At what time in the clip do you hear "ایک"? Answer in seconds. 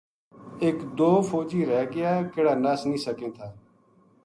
0.63-0.77